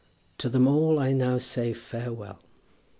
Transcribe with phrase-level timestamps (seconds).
[0.39, 2.39] To them all I now say farewell.